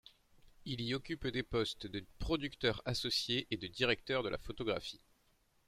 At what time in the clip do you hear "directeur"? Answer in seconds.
3.67-4.23